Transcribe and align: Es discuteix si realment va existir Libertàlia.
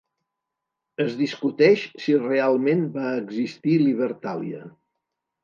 Es 1.03 1.11
discuteix 1.19 1.83
si 2.05 2.15
realment 2.23 2.81
va 2.97 3.13
existir 3.19 3.77
Libertàlia. 3.85 4.65